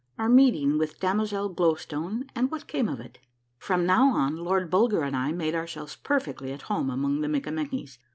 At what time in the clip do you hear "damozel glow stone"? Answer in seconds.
0.99-2.25